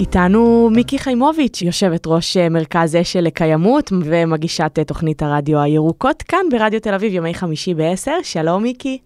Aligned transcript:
איתנו 0.00 0.68
מיקי 0.72 0.98
חיימוביץ', 0.98 1.62
יושבת 1.62 2.06
ראש 2.06 2.36
אה, 2.36 2.48
מרכז 2.48 2.96
אשל 2.96 3.20
לקיימות 3.20 3.90
ומגישת 4.04 4.78
אה, 4.78 4.84
תוכנית 4.84 5.22
הרדיו 5.22 5.60
הירוקות 5.60 6.22
כאן 6.22 6.38
ברדיו 6.50 6.80
תל 6.80 6.94
אביב, 6.94 7.14
ימי 7.14 7.34
חמישי 7.34 7.74
ב-10. 7.74 8.10
שלום 8.22 8.62
מיקי. 8.62 8.98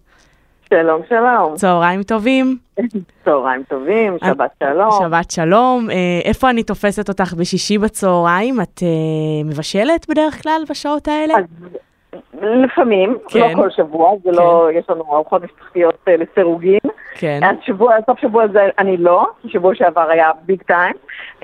שלום, 0.69 1.01
שלום. 1.09 1.55
צהריים 1.55 2.03
טובים. 2.03 2.57
צהריים 3.25 3.63
טובים, 3.63 4.17
שבת 4.25 4.51
שלום. 4.63 4.91
שבת 4.99 5.31
שלום. 5.31 5.89
אה, 5.89 5.95
איפה 6.25 6.49
אני 6.49 6.63
תופסת 6.63 7.09
אותך 7.09 7.33
בשישי 7.33 7.77
בצהריים? 7.77 8.61
את 8.61 8.83
מבשלת 9.45 10.09
בדרך 10.09 10.43
כלל 10.43 10.61
בשעות 10.69 11.07
האלה? 11.07 11.33
אז 11.37 11.43
לפעמים, 12.41 13.17
כן. 13.27 13.39
לא 13.39 13.55
כל 13.55 13.69
שבוע, 13.69 14.11
זה 14.23 14.31
לא, 14.31 14.37
כן. 14.37 14.43
לא, 14.43 14.69
יש 14.79 14.89
לנו 14.89 15.03
ארוחות 15.13 15.43
משפחתיות 15.43 16.07
לסירוגין. 16.07 16.84
כן. 17.17 17.39
עד 17.43 17.57
שבוע, 17.61 17.95
סוף 18.05 18.19
שבוע 18.19 18.43
הזה 18.43 18.69
אני 18.77 18.97
לא, 18.97 19.27
שבוע 19.47 19.75
שעבר 19.75 20.09
היה 20.09 20.31
ביג 20.45 20.61
טיים. 20.61 20.95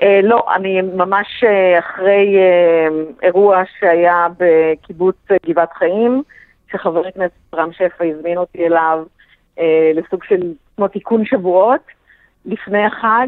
אה, 0.02 0.20
לא, 0.22 0.44
אני 0.54 0.82
ממש 0.82 1.44
אה, 1.44 1.78
אחרי 1.78 2.36
אה, 2.38 2.88
אירוע 3.22 3.62
שהיה 3.78 4.26
בקיבוץ 4.38 5.16
גבעת 5.46 5.72
חיים, 5.72 6.22
שחבר 6.72 7.06
הכנסת 7.06 7.54
רם 7.54 7.72
שפע 7.72 8.04
הזמין 8.04 8.38
אותי 8.38 8.66
אליו 8.66 9.04
אה, 9.58 9.92
לסוג 9.94 10.24
של 10.24 10.52
כמו 10.76 10.88
תיקון 10.88 11.24
שבועות 11.24 11.80
לפני 12.46 12.84
החג. 12.84 13.26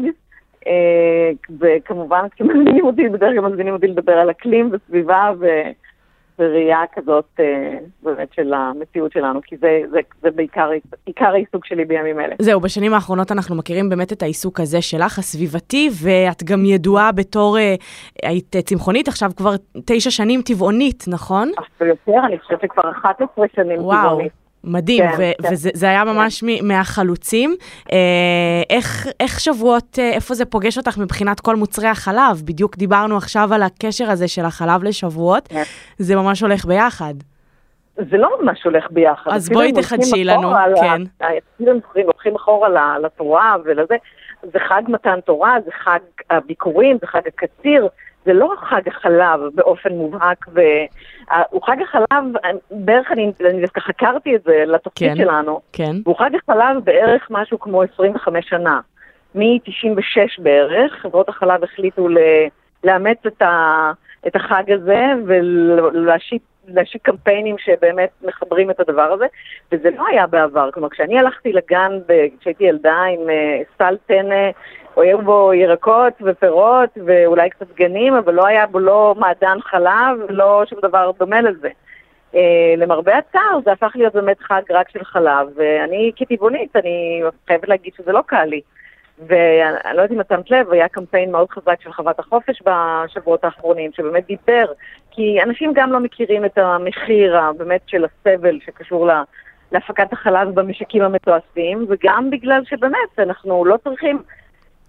אה, 0.67 1.31
וכמובן, 1.59 2.25
כשמזמינים 2.35 2.85
אותי, 2.85 3.09
בדרך 3.09 3.33
כלל 3.33 3.49
מזמינים 3.49 3.73
אותי 3.73 3.87
לדבר 3.87 4.13
על 4.13 4.31
אקלים 4.31 4.69
וסביבה, 4.71 5.31
ו... 5.39 5.45
וראייה 6.39 6.79
כזאת 6.95 7.25
אה, 7.39 7.77
באמת 8.03 8.33
של 8.33 8.53
המציאות 8.53 9.11
שלנו, 9.11 9.39
כי 9.43 9.57
זה, 9.57 9.81
זה, 9.91 9.99
זה 10.21 10.31
בעיקר 10.31 10.69
עיקר 11.05 11.25
העיסוק 11.25 11.65
שלי 11.65 11.85
בימים 11.85 12.19
אלה. 12.19 12.35
זהו, 12.39 12.59
בשנים 12.59 12.93
האחרונות 12.93 13.31
אנחנו 13.31 13.55
מכירים 13.55 13.89
באמת 13.89 14.13
את 14.13 14.21
העיסוק 14.21 14.59
הזה 14.59 14.81
שלך, 14.81 15.19
הסביבתי, 15.19 15.89
ואת 16.03 16.43
גם 16.43 16.65
ידועה 16.65 17.11
בתור, 17.11 17.57
אה, 17.57 17.75
היית 18.23 18.55
צמחונית, 18.57 19.07
עכשיו 19.07 19.31
כבר 19.37 19.51
תשע 19.85 20.09
שנים 20.11 20.41
טבעונית, 20.41 21.03
נכון? 21.07 21.51
אפילו 21.75 21.89
יותר, 21.89 22.25
אני 22.25 22.39
חושבת 22.39 22.61
שכבר 22.61 22.91
11 22.91 23.45
שנים 23.55 23.79
וואו. 23.79 24.07
טבעונית. 24.07 24.44
מדהים, 24.65 25.03
כן, 25.03 25.15
ו- 25.17 25.43
כן. 25.43 25.49
וזה 25.51 25.89
היה 25.89 26.03
ממש 26.03 26.43
כן. 26.43 26.67
מהחלוצים. 26.67 27.55
אה, 27.91 27.97
איך, 28.69 29.07
איך 29.19 29.39
שבועות, 29.39 29.99
אה, 29.99 30.11
איפה 30.11 30.33
זה 30.33 30.45
פוגש 30.45 30.77
אותך 30.77 30.97
מבחינת 30.97 31.39
כל 31.39 31.55
מוצרי 31.55 31.87
החלב? 31.87 32.41
בדיוק 32.45 32.77
דיברנו 32.77 33.17
עכשיו 33.17 33.53
על 33.53 33.63
הקשר 33.63 34.09
הזה 34.09 34.27
של 34.27 34.45
החלב 34.45 34.83
לשבועות, 34.83 35.47
כן. 35.47 35.63
זה 35.97 36.15
ממש 36.15 36.41
הולך 36.41 36.65
ביחד. 36.65 37.13
זה 37.97 38.17
לא 38.17 38.29
ממש 38.41 38.63
הולך 38.63 38.85
ביחד. 38.91 39.31
אז 39.31 39.49
בואי 39.49 39.71
תחדשי 39.71 40.23
לנו, 40.23 40.51
כן. 40.81 41.01
אפילו 41.55 41.71
הם 41.71 41.79
הולכים 42.05 42.35
אחורה 42.35 42.97
לתורה 42.99 43.55
ולזה. 43.65 43.95
זה 44.43 44.59
חג 44.67 44.81
מתן 44.87 45.19
תורה, 45.25 45.57
זה 45.65 45.71
חג 45.83 45.99
הביקורים, 46.29 46.97
זה 47.01 47.07
חג 47.07 47.21
הקציר, 47.27 47.87
זה 48.25 48.33
לא 48.33 48.53
חג 48.57 48.87
החלב 48.87 49.39
באופן 49.55 49.93
מובהק, 49.93 50.45
והוא 50.47 51.61
חג 51.63 51.77
החלב, 51.81 52.23
בערך 52.71 53.11
אני, 53.11 53.31
אני 53.49 53.61
דווקא 53.61 53.79
חקרתי 53.79 54.35
את 54.35 54.43
זה 54.43 54.63
לתוכנית 54.67 55.11
כן, 55.11 55.17
שלנו, 55.17 55.59
כן. 55.73 55.91
והוא 56.03 56.17
חג 56.17 56.29
החלב 56.35 56.83
בערך 56.83 57.27
משהו 57.29 57.59
כמו 57.59 57.83
25 57.83 58.49
שנה. 58.49 58.79
מ-96 59.35 60.41
בערך, 60.43 60.93
חברות 60.93 61.29
החלב 61.29 61.63
החליטו 61.63 62.07
לאמץ 62.83 63.17
את, 63.27 63.41
ה, 63.41 63.91
את 64.27 64.35
החג 64.35 64.71
הזה 64.71 65.03
ולהשיק 65.25 66.41
להשיק 66.67 67.01
קמפיינים 67.01 67.55
שבאמת 67.57 68.09
מחברים 68.21 68.71
את 68.71 68.79
הדבר 68.79 69.13
הזה, 69.13 69.25
וזה 69.71 69.89
לא 69.97 70.03
היה 70.07 70.27
בעבר. 70.27 70.69
כלומר, 70.71 70.89
כשאני 70.89 71.19
הלכתי 71.19 71.53
לגן 71.53 71.91
כשהייתי 72.39 72.63
ילדה 72.63 73.03
עם 73.03 73.19
uh, 73.19 73.77
סל 73.77 73.97
טנא 74.05 74.49
או 74.97 75.01
היו 75.01 75.21
בו 75.21 75.53
ירקות 75.53 76.13
ופירות 76.21 76.89
ואולי 77.05 77.49
קצת 77.49 77.75
גנים, 77.75 78.13
אבל 78.13 78.33
לא 78.33 78.45
היה 78.45 78.67
בו 78.67 78.79
לא 78.79 79.15
מעדן 79.17 79.57
חלב 79.61 80.17
ולא 80.27 80.63
שום 80.69 80.79
דבר 80.81 81.11
דומה 81.19 81.41
לזה. 81.41 81.69
Uh, 82.33 82.37
למרבה 82.77 83.17
הצער 83.17 83.59
זה 83.65 83.71
הפך 83.71 83.91
להיות 83.95 84.13
באמת 84.13 84.39
חג 84.39 84.61
רק 84.69 84.89
של 84.89 85.03
חלב, 85.03 85.47
ואני 85.55 86.11
כטבעונית, 86.15 86.75
אני 86.75 87.21
חייבת 87.47 87.67
להגיד 87.67 87.93
שזה 87.97 88.11
לא 88.11 88.21
קל 88.25 88.45
לי. 88.45 88.61
ואני 89.27 89.97
לא 89.97 90.01
יודעת 90.01 90.11
אם 90.11 90.21
את 90.21 90.27
שמת 90.29 90.51
לב, 90.51 90.71
היה 90.71 90.87
קמפיין 90.87 91.31
מאוד 91.31 91.49
חזק 91.49 91.81
של 91.81 91.93
חוות 91.93 92.19
החופש 92.19 92.61
בשבועות 92.65 93.43
האחרונים, 93.43 93.91
שבאמת 93.93 94.25
דיבר, 94.25 94.65
כי 95.11 95.43
אנשים 95.43 95.71
גם 95.75 95.91
לא 95.91 95.99
מכירים 95.99 96.45
את 96.45 96.57
המחיר 96.57 97.37
באמת 97.57 97.81
של 97.87 98.05
הסבל 98.05 98.59
שקשור 98.65 99.07
לה, 99.07 99.23
להפקת 99.71 100.13
החלב 100.13 100.59
במשקים 100.59 101.01
המתועשים, 101.01 101.85
וגם 101.89 102.29
בגלל 102.29 102.61
שבאמת 102.65 103.19
אנחנו 103.19 103.65
לא 103.65 103.77
צריכים 103.83 104.19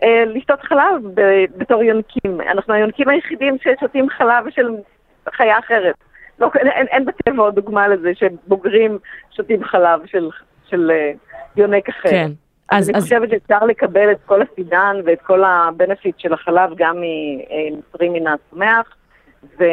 לשתות 0.02 0.60
חלב 0.60 1.02
ב- 1.14 1.44
בתור 1.56 1.82
יונקים. 1.82 2.40
אנחנו 2.40 2.74
היונקים 2.74 3.08
היחידים 3.08 3.56
ששותים 3.58 4.10
חלב 4.10 4.50
של 4.50 4.68
חיה 5.30 5.58
אחרת. 5.58 5.94
לא, 6.38 6.50
אין, 6.54 6.86
אין 6.86 7.04
בטבע 7.04 7.42
עוד 7.42 7.54
דוגמה 7.54 7.88
לזה 7.88 8.12
שבוגרים 8.14 8.98
שותים 9.30 9.64
חלב 9.64 10.06
של, 10.06 10.28
של 10.68 10.90
אה, 10.90 11.12
יונק 11.56 11.88
אחר. 11.88 12.10
כן. 12.10 12.30
אז, 12.70 12.88
אני 12.90 12.98
אז... 12.98 13.02
חושבת 13.02 13.30
שאפשר 13.30 13.64
לקבל 13.64 14.10
את 14.10 14.18
כל 14.26 14.42
הסידן 14.42 14.96
ואת 15.04 15.22
כל 15.22 15.44
הבנפיט 15.44 16.18
של 16.18 16.32
החלב 16.32 16.70
גם 16.76 16.96
ממוצרים 16.96 18.12
מן 18.12 18.26
הצומח, 18.26 18.96
ו... 19.58 19.64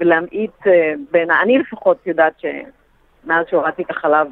ולהמעיט 0.00 0.66
אה, 0.66 0.92
בין... 1.10 1.30
אני 1.30 1.58
לפחות 1.58 2.06
יודעת 2.06 2.32
שמאז 2.40 3.46
שהורדתי 3.50 3.82
את 3.82 3.90
החלב, 3.90 4.26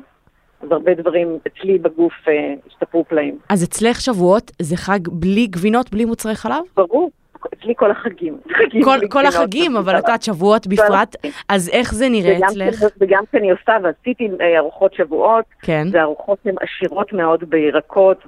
אז 0.62 0.72
הרבה 0.72 0.94
דברים 0.94 1.38
אצלי 1.46 1.78
בגוף 1.78 2.12
אה, 2.28 2.54
השתפרו 2.66 3.04
פלאים. 3.04 3.38
אז 3.48 3.64
אצלך 3.64 4.00
שבועות 4.00 4.50
זה 4.62 4.76
חג 4.76 5.08
בלי 5.08 5.46
גבינות, 5.46 5.90
בלי 5.90 6.04
מוצרי 6.04 6.34
חלב? 6.34 6.62
ברור. 6.76 7.10
אצלי 7.54 7.74
כל 7.76 7.90
החגים. 7.90 8.38
כל, 8.84 8.98
כל 9.10 9.26
החגים, 9.26 9.76
אבל 9.76 9.92
את 9.92 9.98
יודעת, 9.98 10.22
שבועות 10.22 10.66
בפרט, 10.66 11.16
אז 11.48 11.68
איך 11.68 11.94
זה 11.94 12.08
נראה 12.08 12.38
אצלך? 12.38 12.82
וגם 13.00 13.24
כשאני 13.28 13.50
עושה, 13.50 13.76
ועשיתי 13.82 14.28
אה, 14.40 14.58
ארוחות 14.58 14.94
שבועות, 14.94 15.44
כן. 15.62 15.88
זה 15.90 16.02
ארוחות 16.02 16.38
הן 16.44 16.54
עשירות 16.60 17.12
מאוד 17.12 17.44
בירקות, 17.50 18.26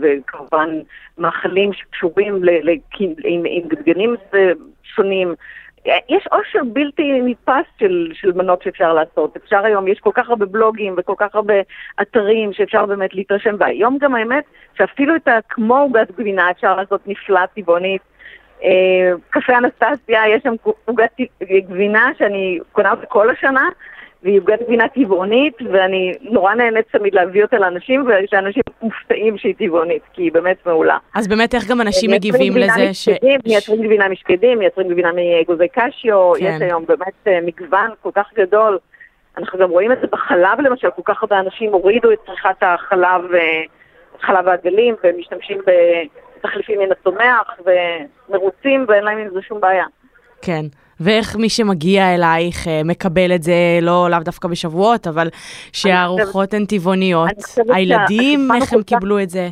וכמובן 0.00 0.68
מאכלים 1.18 1.72
שקשורים 1.72 2.42
עם 3.24 3.68
גדגנים 3.68 4.14
שונים. 4.82 5.34
יש 5.86 6.26
עושר 6.30 6.58
בלתי 6.72 7.20
נתפס 7.24 7.64
של, 7.78 8.10
של 8.12 8.32
מנות 8.32 8.62
שאפשר 8.62 8.92
לעשות. 8.92 9.36
אפשר 9.36 9.64
היום, 9.64 9.88
יש 9.88 10.00
כל 10.00 10.10
כך 10.14 10.28
הרבה 10.28 10.46
בלוגים 10.46 10.94
וכל 10.96 11.14
כך 11.16 11.34
הרבה 11.34 11.54
אתרים 12.02 12.52
שאפשר 12.52 12.86
באמת 12.86 13.14
להתרשם, 13.14 13.56
והיום 13.58 13.98
גם 14.00 14.14
האמת 14.14 14.44
שאפילו 14.78 15.16
את 15.16 15.28
הכמו 15.28 15.78
עוגת 15.78 16.10
גבינה 16.10 16.50
אפשר 16.50 16.76
לעשות 16.76 17.00
נפלא 17.06 17.46
טבעונית. 17.46 18.02
אה, 18.64 19.12
קפה 19.30 19.58
אנסטסיה, 19.58 20.28
יש 20.28 20.42
שם 20.42 20.54
עוגת 20.84 21.16
גבינה 21.68 22.10
שאני 22.18 22.58
קונה 22.72 22.90
אותה 22.90 23.06
כל 23.06 23.30
השנה, 23.30 23.68
והיא 24.22 24.40
עוגת 24.40 24.62
גבינה 24.62 24.88
טבעונית, 24.88 25.54
ואני 25.72 26.12
נורא 26.20 26.54
נהנית 26.54 26.86
תמיד 26.92 27.14
להביא 27.14 27.42
אותה 27.42 27.58
לאנשים, 27.58 28.04
ושאנשים 28.06 28.62
מופתעים 28.82 29.38
שהיא 29.38 29.54
טבעונית, 29.58 30.02
כי 30.12 30.22
היא 30.22 30.32
באמת 30.32 30.66
מעולה. 30.66 30.98
אז 31.14 31.28
באמת 31.28 31.54
איך 31.54 31.68
גם 31.70 31.80
אנשים 31.80 32.10
מגיבים 32.10 32.52
לזה 32.56 32.94
ש... 32.94 33.08
מייצרים 33.46 33.82
גבינה 33.82 34.08
משקדים, 34.08 34.58
מייצרים 34.58 34.88
גבינה 34.88 35.10
מאגוזי 35.12 35.68
קשיו, 35.68 36.32
כן. 36.38 36.44
יש 36.44 36.62
היום 36.62 36.84
באמת 36.86 37.26
אה, 37.26 37.38
מגוון 37.42 37.90
כל 38.02 38.10
כך 38.14 38.30
גדול. 38.34 38.78
אנחנו 39.38 39.58
גם 39.58 39.70
רואים 39.70 39.92
את 39.92 39.98
זה 40.00 40.06
בחלב 40.06 40.60
למשל, 40.60 40.90
כל 40.90 41.02
כך 41.04 41.22
הרבה 41.22 41.40
אנשים 41.40 41.72
הורידו 41.72 42.12
את 42.12 42.18
צריכת 42.26 42.62
החלב, 42.62 43.34
אה, 43.34 43.62
חלב 44.20 44.48
העגלים, 44.48 44.94
ומשתמשים 45.04 45.58
ב... 45.66 45.70
תחליפים 46.42 46.78
מן 46.80 46.92
הצומח 46.92 47.60
ומרוצים 48.28 48.84
ואין 48.88 49.04
להם 49.04 49.18
עם 49.18 49.28
זה 49.32 49.42
שום 49.42 49.60
בעיה. 49.60 49.84
כן. 50.50 50.66
ואיך 51.00 51.36
מי 51.36 51.48
שמגיע 51.48 52.14
אלייך 52.14 52.68
אה, 52.68 52.80
מקבל 52.84 53.34
את 53.34 53.42
זה, 53.42 53.78
לא 53.82 54.08
לאו 54.10 54.18
דווקא 54.18 54.48
בשבועות, 54.48 55.06
אבל 55.06 55.28
שהארוחות 55.72 56.54
הן 56.54 56.64
טבעוניות. 56.64 57.30
הילדים, 57.74 58.48
איך 58.56 58.72
הם 58.72 58.82
קיבלו 58.82 59.22
את 59.22 59.30
זה? 59.30 59.48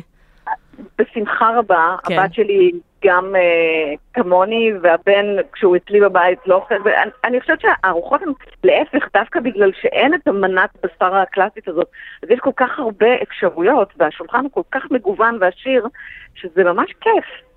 בשמחה 0.97 1.57
רבה. 1.57 1.95
כן. 2.03 2.19
הבת 2.19 2.33
שלי 2.33 2.71
גם 3.05 3.35
uh, 3.35 3.97
כמוני, 4.13 4.71
והבן, 4.81 5.25
כשהוא 5.53 5.75
אצלי 5.75 6.01
בבית, 6.01 6.39
לא 6.45 6.55
אוכל. 6.55 6.75
ואני 6.85 7.11
אני 7.23 7.41
חושבת 7.41 7.61
שהארוחות 7.61 8.21
הן 8.21 8.29
להפך, 8.63 9.07
דווקא 9.13 9.39
בגלל 9.39 9.71
שאין 9.81 10.13
את 10.13 10.27
המנת 10.27 10.69
בשר 10.83 11.15
הקלאסית 11.15 11.67
הזאת. 11.67 11.87
אז 12.23 12.29
יש 12.29 12.39
כל 12.39 12.51
כך 12.57 12.79
הרבה 12.79 13.07
אפשרויות, 13.23 13.93
והשולחן 13.97 14.43
הוא 14.43 14.51
כל 14.51 14.61
כך 14.71 14.91
מגוון 14.91 15.37
ועשיר, 15.41 15.87
שזה 16.35 16.63
ממש 16.63 16.93
כיף. 17.01 17.48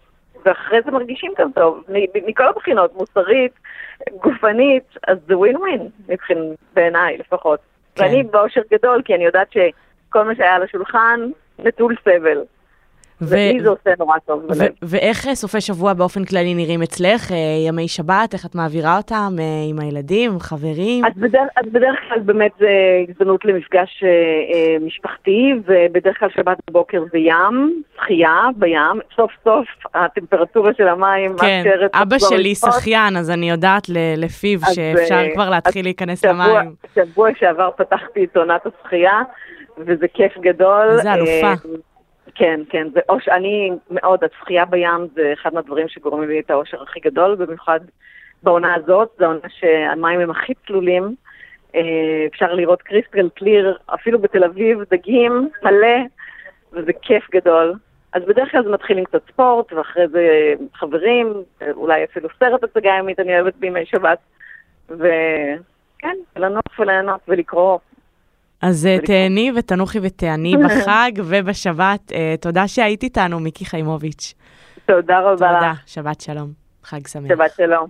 ואחרי 0.44 0.83
זה 0.85 0.91
מרגישים 0.91 1.33
גם 1.39 1.53
טוב, 1.53 1.85
מכל 2.27 2.49
הבחינות, 2.49 2.94
מוסרית, 2.94 3.53
גופנית, 4.21 4.85
אז 5.09 5.19
זה 5.27 5.39
ווין 5.39 5.56
ווין, 5.56 5.89
מבחינת, 6.09 6.56
בעיניי 6.75 7.19
לפחות. 7.19 7.61
כן. 7.94 8.05
ואני 8.05 8.23
באושר 8.23 8.61
גדול, 8.73 9.03
כי 9.05 9.15
אני 9.15 9.25
יודעת 9.25 9.53
שכל 9.53 10.23
מה 10.23 10.35
שהיה 10.35 10.55
על 10.55 10.62
השולחן 10.62 11.21
נטול 11.59 11.97
סבל. 12.05 12.39
ולי 13.29 13.61
זה 13.63 13.69
עושה 13.69 13.91
נורא 13.99 14.19
טוב 14.27 14.47
בלב. 14.47 14.69
ואיך 14.83 15.27
סופי 15.35 15.61
שבוע 15.61 15.93
באופן 15.93 16.25
כללי 16.25 16.55
נראים 16.55 16.83
אצלך? 16.83 17.31
ימי 17.69 17.89
שבת, 17.89 18.35
איך 18.35 18.47
את 18.47 18.55
מעבירה 18.55 18.97
אותם 18.97 19.37
עם 19.71 19.79
הילדים, 19.79 20.39
חברים? 20.39 21.05
אז 21.05 21.13
בדרך, 21.17 21.49
אז 21.57 21.67
בדרך 21.73 21.97
כלל 22.09 22.19
באמת 22.19 22.53
זה 22.59 22.69
הזדמנות 23.09 23.45
למפגש 23.45 24.05
משפחתי, 24.81 25.53
ובדרך 25.67 26.19
כלל 26.19 26.29
שבת 26.37 26.57
בבוקר 26.71 27.03
זה 27.13 27.19
ים, 27.19 27.83
שחייה 27.97 28.49
בים, 28.57 29.01
סוף 29.17 29.31
סוף 29.45 29.67
הטמפרטורה 29.95 30.71
של 30.77 30.89
המים 30.89 31.37
כן, 31.41 31.63
אבא 31.95 32.19
שלי 32.19 32.55
שחיין, 32.55 33.17
אז 33.17 33.31
אני 33.31 33.51
יודעת 33.51 33.83
לפיו 34.17 34.59
שאפשר 34.75 35.21
כבר 35.35 35.51
להתחיל 35.51 35.85
להיכנס 35.85 36.25
למים. 36.25 36.75
שבוע 36.95 37.29
שעבר 37.39 37.71
פתחתי 37.77 38.25
את 38.25 38.37
עונת 38.37 38.61
השחייה, 38.67 39.21
וזה 39.79 40.07
כיף 40.15 40.33
גדול. 40.41 40.87
זה 41.03 41.15
אלופה. 41.15 41.53
כן, 42.34 42.61
כן, 42.70 42.88
זה 42.94 43.00
אוש, 43.08 43.29
אני 43.29 43.70
מאוד, 43.90 44.25
השחייה 44.25 44.64
בים 44.64 45.06
זה 45.14 45.32
אחד 45.32 45.55
מהדברים 45.55 45.88
שגורמים 45.88 46.29
לי 46.29 46.40
את 46.40 46.50
האושר 46.50 46.82
הכי 46.82 47.00
גדול, 47.00 47.34
במיוחד 47.34 47.81
בעונה 48.43 48.75
הזאת, 48.75 49.08
זו 49.19 49.25
עונה 49.25 49.49
שהמים 49.49 50.20
הם 50.20 50.31
הכי 50.31 50.52
צלולים, 50.67 51.14
אפשר 52.26 52.55
לראות 52.55 52.82
קריסטל 52.82 53.29
קליר, 53.34 53.79
אפילו 53.94 54.19
בתל 54.19 54.44
אביב, 54.44 54.79
דגים, 54.90 55.49
מלא, 55.62 55.99
וזה 56.73 56.93
כיף 57.02 57.31
גדול. 57.31 57.75
אז 58.12 58.23
בדרך 58.25 58.50
כלל 58.50 58.64
זה 58.64 58.70
מתחיל 58.70 58.99
עם 58.99 59.05
קצת 59.05 59.23
ספורט, 59.32 59.73
ואחרי 59.73 60.08
זה 60.08 60.55
חברים, 60.75 61.32
אולי 61.70 62.05
אפילו 62.05 62.28
סרט 62.38 62.64
הצגה 62.64 62.90
ימית, 62.90 63.20
אני 63.20 63.40
אוהבת 63.40 63.55
בימי 63.56 63.87
שבת. 63.87 64.19
וכן, 64.88 66.17
לנוח 66.37 66.78
וליהנות 66.78 67.20
ולקרוא. 67.28 67.78
אז 68.62 68.88
תהני 69.06 69.53
ותנוחי 69.56 69.99
ותעני 70.03 70.55
בחג 70.64 71.12
ובשבת. 71.17 72.12
תודה 72.41 72.69
שהיית 72.69 73.03
איתנו, 73.03 73.41
מיקי 73.41 73.64
חיימוביץ'. 73.64 74.35
תודה 74.87 75.20
רבה. 75.20 75.35
תודה, 75.35 75.73
שבת 75.87 76.20
שלום. 76.20 76.53
חג 76.85 77.06
שמח. 77.06 77.29
שבת 77.29 77.50
שלום. 77.56 77.87